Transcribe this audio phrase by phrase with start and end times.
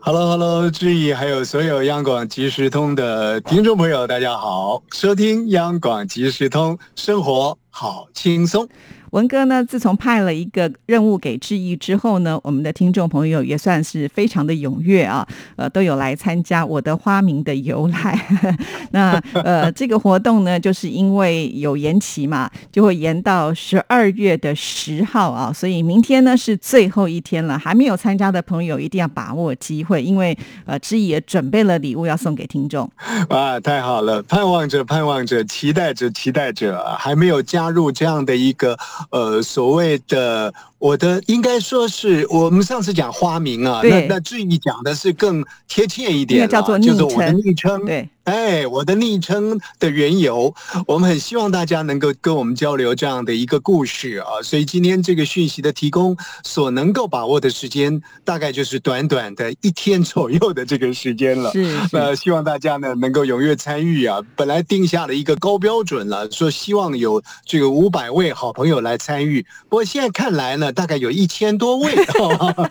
[0.00, 8.66] Hello，Hello，志毅，还有所有央广即时通的听众朋友，大家好，收听央广即时通，生活好轻松。
[9.12, 18.26] 文哥呢，自从派了一个任务给志毅之后呢，我们的听众朋友也算是非常的踊跃啊，呃，都有来参加我的花名的由来。
[18.90, 32.90] 那呃，这个活动呢，就是因为有延期嘛，就会延到十二月的十号啊，所以明天呢是最后一天了，还没有参加的朋友一定要把握机会，因为呃，志毅也准备了礼物要送给听众。
[33.30, 38.76] 啊，太好了，盼望着，盼望着，期待着，期待着，还没有加入这样的一个。
[39.10, 48.08] 呃，所谓的我的应该说是我们上次讲花名啊，那那至于讲的是更贴切一点，叫做就是我的昵称，对。
[48.26, 50.52] 哎，我的昵称的缘由，
[50.88, 54.42] 我们很希望大家能够跟我们交流这样的一个故事啊。
[54.42, 61.52] 所以今天这个讯息的提供，所能够把握的时间，大概就是短短的一天左右的这个时间了。
[61.52, 64.20] 是，那希望大家呢能够踊跃参与啊。
[64.34, 69.46] 本来定下了一个高标准了，说希望有这个五百位好朋友来参与。
[69.68, 71.94] 不过现在看来呢，大概有一千多位。
[71.94, 72.70] 哈哈哈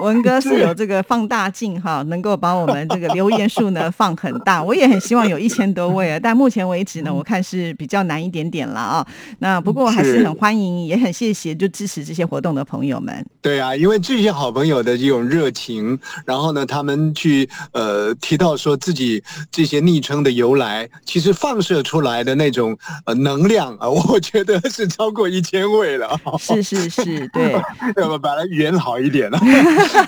[0.00, 1.03] 文哥是有这个。
[1.06, 4.62] 放大镜哈，能够把我们这个留言数呢放很大。
[4.64, 9.06] 我也很希望有一千多位啊，但目前为止呢，我看是比较难一点点了啊。
[9.38, 13.24] 那不过还是很欢迎，也很谢谢就支持这些活动的朋友们。
[13.40, 26.18] 对啊，因为这些好朋友的这种热情，然后呢，他们去呃提到说自己这些昵称的由来，其实放射出来的那种呃能量啊， 我觉得是超过一千位了。
[26.38, 27.52] 是是是，对，
[28.00, 29.38] 要不把它语言好一点了。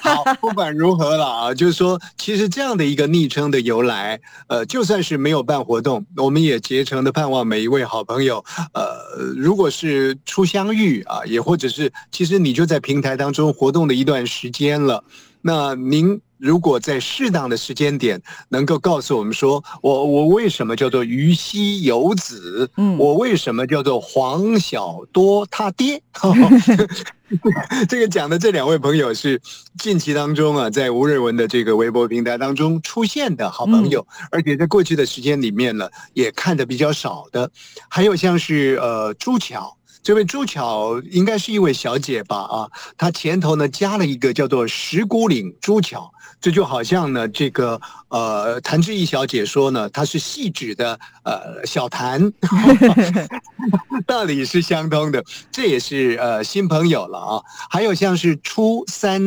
[0.00, 0.85] 好，不管如。
[0.86, 1.52] 如何了啊？
[1.52, 15.02] 就是说，其实这样的一个昵称的由来，呃，就算是没有办活动，我们也竭诚的盼望每一位好朋友，呃，如果是初相遇啊，也或者是其实你就在平台当中活动的一段时间了，
[15.46, 16.20] 那您。
[16.38, 18.20] 如果在适当的时间点
[18.50, 22.70] 能够告诉我们说，我我为什么叫做于西游子？
[22.76, 26.02] 嗯，我为什么叫做黄小多他爹？
[27.88, 29.40] 这个讲的这两位朋友是
[29.78, 37.50] 近期当中啊，在吴瑞文的这个微博平台当中出现的好朋友，而且在过去的时间里面呢，也看的比较少的，
[37.88, 39.75] 还有像是呃朱巧。
[40.06, 42.36] 这位朱巧应该是一位小姐吧？
[42.36, 46.12] 啊，她前头呢加了一个叫做石鼓岭朱巧。
[46.40, 52.32] 这就好像呢，这个呃，谭志毅小姐说呢，她是戏指的呃小谭
[54.06, 55.24] 道理是相通的。
[55.50, 57.42] 这也是呃新朋友了啊。
[57.68, 59.20] 还有像是初三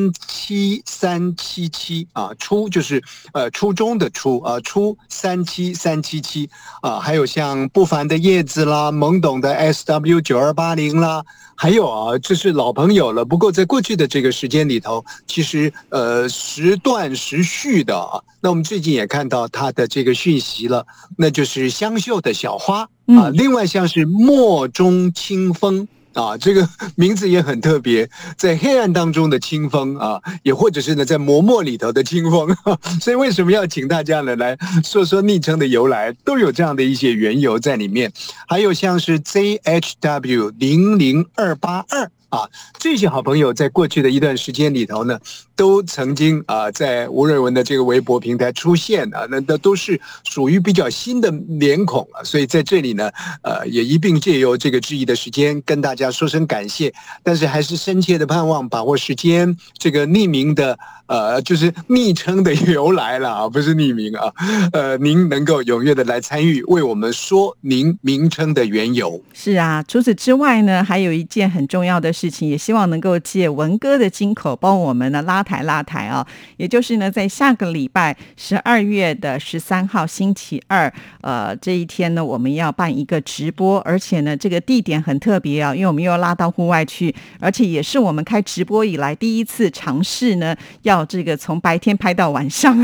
[0.49, 6.49] 七三七七啊，初就是呃初中的初啊，初三七三七七
[6.81, 11.23] 啊，还有像不凡的叶子啦，懵懂的 S W 九二八零啦。
[11.55, 13.23] 还有啊，这是老朋友了。
[13.23, 18.19] 不过在过去的这个时间里头，其实呃时断时续的啊。
[18.41, 20.83] 那我们最近也看到他的这个讯息了，
[21.15, 23.29] 那就是香秀的小花啊。
[23.31, 25.87] 另外像是墨中清风。
[26.13, 32.55] 啊，这个名字也很特别，在黑暗当中的清风啊，也或者是呢，在磨墨里头的清风。
[32.99, 38.11] 所以为什么要请大家呢来说说昵称的由来，都有这样的一些缘由在里面。
[38.47, 42.11] 还有像是 ZHW 零零二八二。
[42.29, 42.47] 啊，
[42.77, 45.19] 这些好朋友在过去的一段时间里头呢，
[45.55, 60.77] 都曾经啊在吴瑞文的这个微博平台出现啊，那那都是属于比较新的脸孔了，所以在这里呢，呃，也一并借由这个质疑的时间跟大家说声感谢，但是还是深切的盼望把握时间，这个匿名的。
[61.09, 64.31] 呃，就是昵称的 由来了啊，不是匿名啊。
[64.71, 69.19] 呃，您能够踊跃的来参与，为我们说您名称的缘由。
[69.33, 76.25] 是啊，除此之外呢，还有一件很重要的事情，也希望能够借文哥的金口帮我们呢拉台拉台啊。
[76.57, 90.98] 也就是呢，在下个礼拜十二月的十三号星期二，呃，这一天呢，我们要办一个直播，而且呢，这个地点很特别啊，因为我们又要拉到户外去，而且也是我们开直播以来第一次尝试呢，要。
[91.05, 92.77] 这个从白天拍到晚上，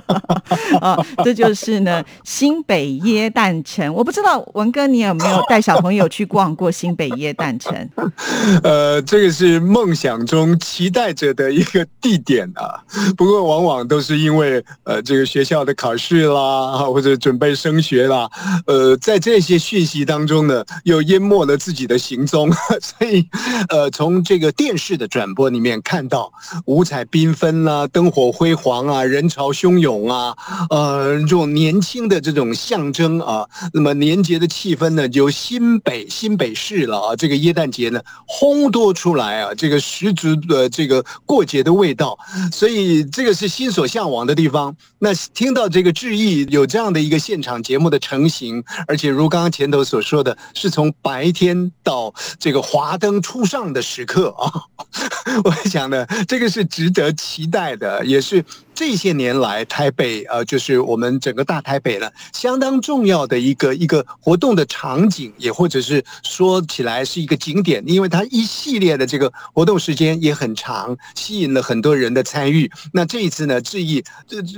[0.80, 3.92] 啊，这就是呢新北耶诞城。
[3.94, 7.88] 我不知道文哥你有没有带小朋友去逛过新北耶诞城？
[8.62, 12.80] 呃，这个是梦想中期待着的一个地点啊。
[13.16, 18.28] 不过往往都是因为呃这个学校的考试啦，或者准备升学啦，
[18.66, 23.26] 呃，在这些讯息当中呢，又淹没了自己的行踪， 所以
[23.68, 26.32] 呃从这个电视的转播里面看到
[26.66, 30.36] 五彩缤分啦，灯火辉煌啊，人潮汹涌啊，
[30.70, 38.00] 呃，这种年轻的这种象征啊，那么年节的气氛呢，就新北新北市了啊，这个耶诞节呢。
[38.26, 42.18] 烘托出来啊，这个十足的这个过节的味道，
[42.52, 44.76] 所以这个是心所向往的地方。
[44.98, 54.52] 那听到这个致意有这样的一个现场节目的成型，而且如刚刚前头所说的是从白天到这个华灯初上的时刻啊，
[55.44, 58.42] 我想呢，这个是值得期待的，也是。
[58.78, 72.70] 这些年来，台北呃，就是我们整个大台北呢，相当重要的一个一个活动的场景，也或者是说起来是一个景点，因为它一系列的这个活动时间也很长，吸引了很多人的参与。
[72.92, 74.04] 那这一次呢，志毅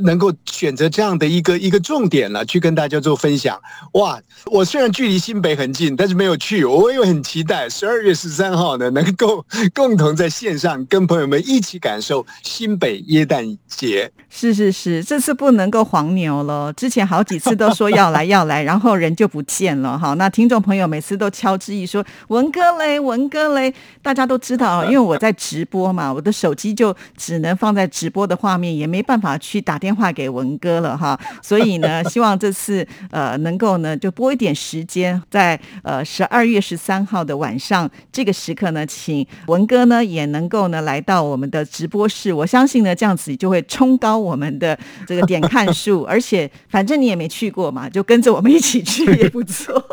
[0.02, 3.58] 能够选择这样的一个一个重点了，去跟大家做分享。
[3.94, 4.20] 哇，
[4.52, 12.26] 我虽然距离新北很近，但是没有去，我也很期待十二月十三号呢，能够 共同在线上跟朋友们一起感受
[12.60, 14.12] 新北耶诞节。
[14.28, 16.70] 是是是，这次不能够黄牛了。
[16.74, 20.12] 之前好几次都说要来要来，然后人就不见了哈。
[20.14, 23.72] 那听众朋友每次都敲之意说文哥嘞，文哥嘞，
[24.02, 31.18] 大家都知道，因为我在直播嘛，我的手机就只能放在直播的画面，也没办法去打电话给文哥了哈。
[31.42, 42.32] 所以呢，希望这次呃能够呢就拨一点时间，在呃十二月十三号的晚上这个时刻呢，请文哥呢也能够呢来到我们的直播室。
[42.40, 44.00] 我相信呢这样子就会冲。
[44.00, 44.76] 高我们的
[45.06, 49.84] 这个点看数，而且反正你也没去过嘛，就跟着我们一起去也不错。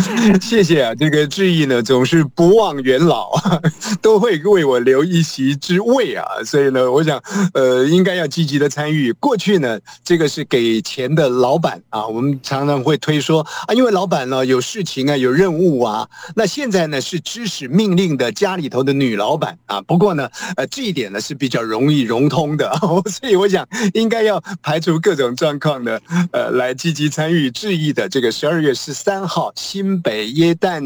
[0.40, 3.30] 谢谢啊，这个志毅呢总是不忘元老，
[4.00, 7.20] 都会为我留一席之位啊，所以呢，我想
[7.54, 9.12] 呃应该要积极的参与。
[9.14, 16.08] 过去呢，这个是给钱的老板啊，我们常常会推说啊，因为老板呢有事情啊，有任务啊。
[16.34, 22.72] 那现在呢是知识命令的家里头的女老板啊，不过呢，呃这一点呢是比较容易融通的，
[23.10, 26.00] 所以我想应该要排除各种状况的，
[26.32, 29.89] 呃，来积极参与志毅的这个十二月十三号新。
[30.00, 30.82] 北耶诞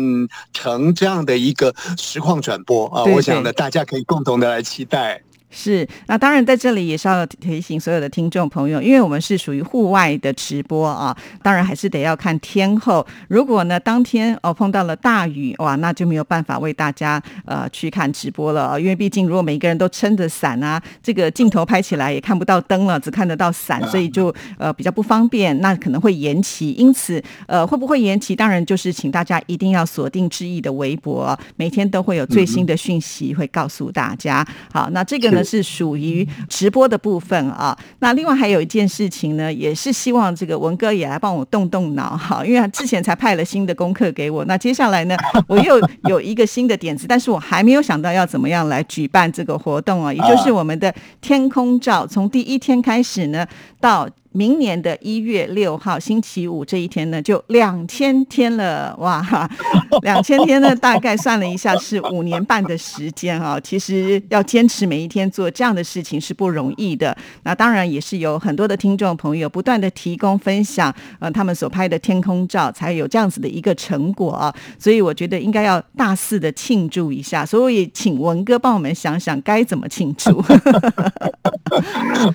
[0.53, 5.21] 城这样的一个实况转播啊，我想呢，大家可以共同的来期待。
[5.56, 13.06] 是，那当然在这里也是要提醒所有的听众朋友，因为我们是属于户外的直播啊，当然还是得要看天候。
[13.29, 26.73] 如果呢当天哦碰到了大雨，哇，那就没有办法为大家呃去看直播了，因为毕竟如果每一个人都撑着伞啊，这个镜头拍起来也看不到灯了，只看得到伞，所以就呃比较不方便，那可能会延期。
[26.73, 34.45] 因此呃会不会延期，当然就是请大家一定要锁定志毅的微博，每天都会有最新的讯息会告诉大家。
[34.73, 35.44] 好，那这个呢？
[35.44, 37.76] 是属于直播的部分啊。
[37.99, 44.44] 那另外还有一件事情呢，也是希望这个文哥也来帮我动动脑哈，因为他之前才派了新的功课给我。
[44.46, 45.14] 那接下来呢，
[45.46, 53.46] 我又有一个新的点子，但是我还没有想到要怎么样来举办这个活动啊，也就是我们的天空照，从第一天开始呢
[53.81, 54.08] 到。
[54.36, 59.48] 明年的一月六号星期五这一天呢，就两千天了哇！
[60.02, 63.60] 两千天呢，大概算了一下是五年半的时间啊。
[63.60, 67.17] 其实要坚持每一天做这样的事情是不容易的。
[67.44, 74.53] 那当然也是有很多的听众朋友不断的提供分享，呃，他们所拍的天空照才有这样子的一个成果啊。
[74.81, 77.46] 所以我觉得应该要大肆的庆祝一下。
[77.46, 80.38] 所以请文哥帮我们想想该怎么庆祝。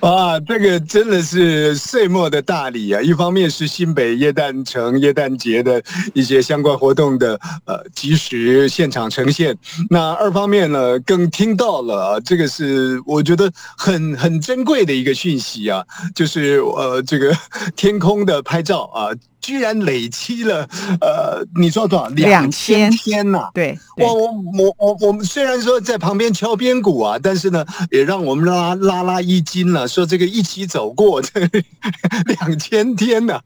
[0.00, 1.76] 啊，这个真的是。
[1.90, 5.82] 岁末的大礼啊，一方面是新北耶诞城耶诞节的
[6.14, 17.36] 一些相关活动的呃及时现场呈现，那二方面呢，更听到了这个是我觉得很很珍贵的一个讯息啊，就是呃这个
[17.74, 19.10] 天空的拍照啊。
[19.40, 20.68] 居然累积了，
[21.00, 22.08] 呃，你说多少？
[22.10, 23.48] 两千天呐！
[23.54, 29.88] 对，我我我我我们虽然说在旁边敲边鼓啊，但是呢，也让我们拉拉拉一筋了。
[29.88, 31.40] 说这个一起走过这
[32.38, 33.40] 两千天呐，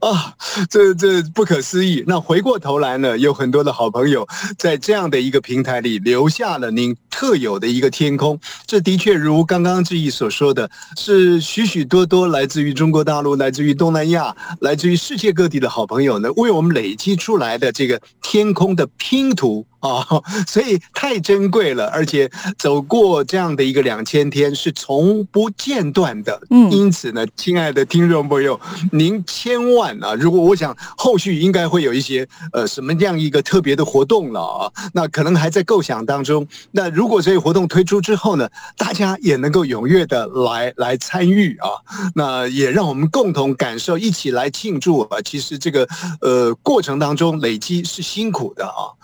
[0.00, 0.34] 啊，
[0.70, 2.04] 这这不可思议。
[2.06, 4.26] 那回过头来呢，有很多的好朋友
[4.56, 8.38] 在这样的一个平台里留下了您特有的一个天空。
[8.66, 15.39] 这的确如刚刚志毅所说的，是许许多多来自于中国大陆、来自于东南亚、来自于世界各。
[15.40, 20.06] 各地的好朋友呢，为我们累积出来的这个天空的拼图啊，
[20.46, 26.40] 所以太珍贵了，而且走过这样的一个两千天是从不间断的。
[26.50, 28.58] 嗯因此呢，亲爱的听众朋友，
[28.92, 36.46] 您千万啊，如果我想后续应该会有一些呃什么样一个特别的活动了啊，那可能还在构想当中。
[36.70, 41.68] 那如果这个活动推出之后呢，大家也能够踊跃的来来参与啊，
[42.14, 45.18] 那也让我们共同感受，一起来庆祝啊。
[45.24, 45.88] 其实这个
[46.20, 48.94] 呃过程当中累积是辛苦的啊，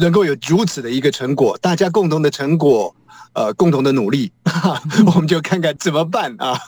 [0.00, 2.94] 能够会有如此的一个成果，大家共同的成果。
[3.32, 6.58] 呃，共同的努力，哈 我们就看看怎么办啊？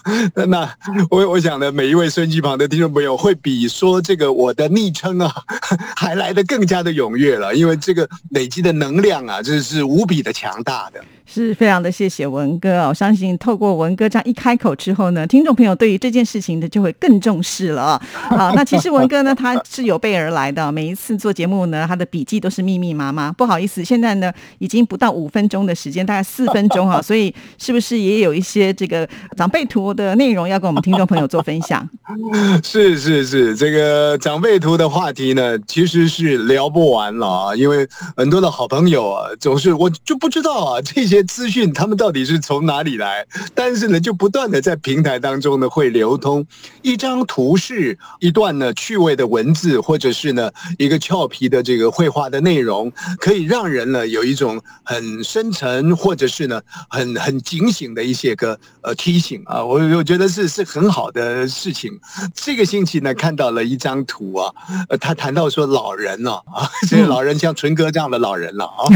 [0.46, 0.72] 那
[1.10, 5.34] 我我想呢，每一位孙机旁的听众朋友会比说这个我的昵称啊，
[5.96, 11.04] 还来得更加的踊跃了，因为这个累积的能量啊，这是无比的强大的。
[11.34, 18.02] 是非常的谢谢文哥啊，我相信透过文哥这样一开口之后呢，听众朋友对于这件事情呢就会更重视了啊。
[18.12, 23.32] 好，那其实文哥呢他是有备而来的，每一次做节目呢，他的笔记都是密密麻麻。
[23.32, 31.88] 不好意思，现在呢已经不到五分钟的时间，大概四分钟哈， 所以是不是也有一些这个长辈图的内容要跟我们听众朋友做分享？
[32.62, 46.46] 是是是，这个长辈图的话题呢，其实是聊不完了啊，因为很多的好朋友啊，总是我就不知道啊，这些资讯他们到底是从哪里来，但是呢，就不断的在平台当中呢会流通。
[46.82, 61.92] 一张图示，一段呢趣味的文字，或者是呢一个俏皮的这个绘画的内容，可以让人呢有一种很深沉，或者是呢很很警醒的一些个呃提醒啊，我我觉得是是很好的事情。
[62.34, 64.52] 这个星期呢，看到了一张图啊，
[64.88, 68.88] 呃，他谈到说老人呢啊， 这个老人像纯哥这样的老人了啊，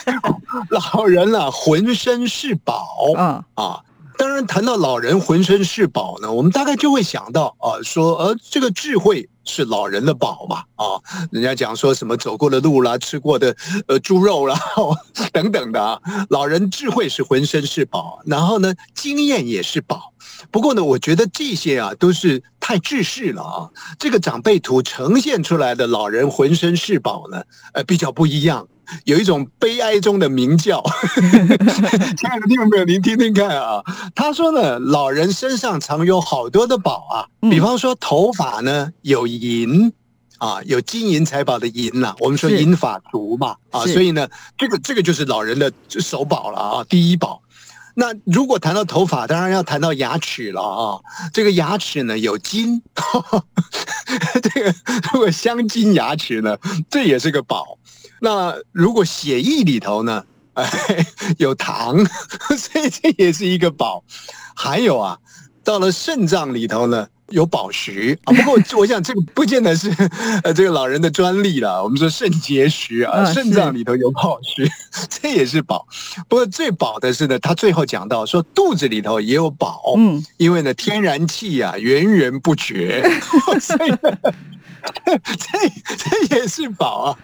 [0.70, 2.84] 老人了，浑身是宝
[3.16, 3.84] 嗯啊。
[4.18, 10.84] 当然，谈到老人浑身是宝呢，我们大概就会想到啊，说呃，这个智慧是老人的宝嘛啊，
[11.32, 13.54] 人家讲说什么走过的路啦，吃过的
[13.88, 14.56] 呃猪肉啦
[15.32, 20.14] 等等的啊，老人智慧是浑身是宝，然后呢，经验也是宝。
[20.52, 23.68] 不过呢，我觉得这些啊都是太制式了啊。
[23.98, 27.42] 这个长辈图呈现出来的老人浑身是宝呢，
[27.72, 28.66] 呃，比较不一样，
[29.04, 30.82] 有一种悲哀中的鸣叫。
[32.16, 33.82] 亲爱的听众朋友，您听听看啊，
[34.14, 39.92] 他说呢，老人身上藏有好多的宝啊，嗯比方说头发呢有银。
[40.38, 47.42] 啊，有金银财宝的银呐、我们说银发足嘛，啊，所以呢，这个这个就是老人的首宝了啊，第一宝。
[47.94, 50.98] 那如果谈到头发，当然要谈到牙齿了啊。
[51.34, 52.80] 这个牙齿呢有金，
[54.42, 54.74] 这个
[55.12, 56.56] 如果镶金牙齿呢，
[56.88, 57.78] 这也是个宝。
[58.22, 61.06] 那如果血液里头呢，哎，
[61.36, 61.98] 有糖，
[62.56, 64.02] 所以这也是一个宝。
[64.56, 65.18] 还有啊，
[65.62, 67.06] 到了肾脏里头呢。
[67.30, 69.90] 有宝石啊，不过 我想这个不见得是
[70.44, 71.82] 呃这个老人的专利了。
[71.82, 74.68] 我们说肾结石啊，嗯肾脏里头有宝石，
[75.08, 75.86] 这也是宝。
[76.28, 83.02] 不过最宝的是呢，他最后讲到说肚子里头也有宝，嗯，因为呢天然气啊源源不绝，
[83.60, 83.98] 所以呢
[85.14, 85.96] 这
[86.28, 87.18] 这也是宝啊。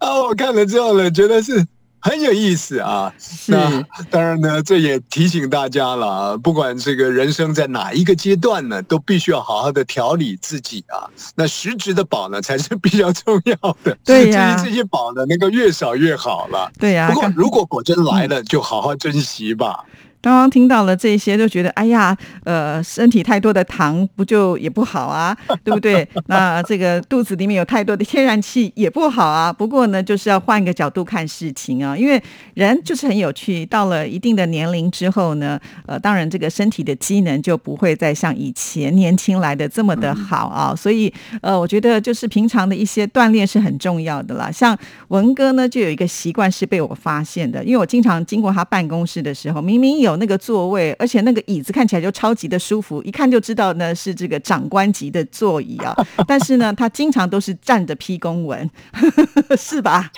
[0.00, 1.66] 啊，我看了之后呢，觉得是。
[2.00, 3.12] 很有意思啊！
[3.46, 11.10] 那当然呢，这也提醒大家了啊，不管这个人生在哪一个阶段呢，都必须要好好的调理自己啊。
[11.34, 13.96] 那实质的宝呢，才是比较重要的。
[14.04, 16.70] 对呀至于这些宝呢，能够越少越好了。
[16.78, 19.84] 对呀、不过如果果真来了，就好好珍惜吧。
[20.20, 26.06] 刚刚听到了这些，就觉得哎呀，呃，身体太多的糖不就也不好啊， 对不对？
[26.26, 29.52] 那这个肚子里面有太多的天然气也不好啊。
[29.52, 32.20] 不过呢，就是要换一个角度看事情啊，因为
[32.54, 40.74] 人就是很有趣，到了一定的年龄之后呢，呃，当然这个身体的机能就不会再像以前年轻来的这么的好啊。
[40.74, 44.50] 所以呃，我觉得就是平常的一些锻炼是很重要的啦。
[44.50, 44.76] 像
[45.08, 55.94] 文哥呢，就有一个习惯是被我发现的，因为我经常经过他办公室的时候，明明有那个座位，而且那个椅子看起来就超级的舒服，一看就知道呢是这个长官级的座椅啊。
[56.26, 58.70] 但是呢，他经常都是站着批公文，
[59.58, 60.10] 是吧？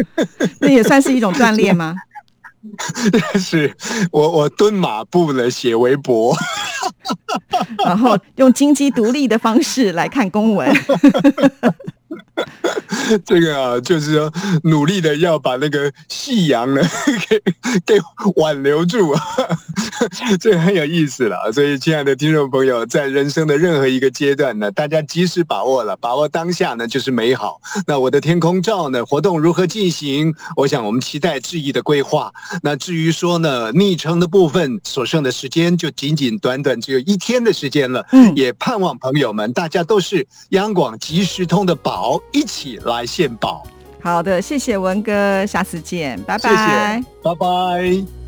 [0.60, 1.94] 那也算是一种锻炼吗？
[3.38, 3.70] 是
[4.10, 6.34] 我我蹲马步了，写微博，
[7.84, 10.74] 然后用金鸡独立的方式来看公文。
[13.24, 16.80] 这个啊，就是说努力的要把那个夕阳呢
[17.28, 17.40] 给
[17.84, 18.00] 给
[18.36, 19.20] 挽留住啊，
[20.40, 21.52] 这个很有意思了。
[21.52, 27.60] 所以，亲爱的听众朋友，在人生的任何一个阶段呢，大家及时把握了，把握当下呢，就是美好。
[27.86, 30.34] 那我的天空照呢，活动如何进行？
[30.56, 32.32] 我想我们期待志毅的规划。
[32.62, 38.04] 那至于说呢，昵称的部分，所剩的时间就仅仅短短只有一天的时间了。
[38.12, 43.62] 嗯也盼望朋友们大家都是央广即时通的宝，一起来献宝。
[44.02, 48.23] 好的，谢谢文哥，下次见，拜拜，谢谢，拜拜。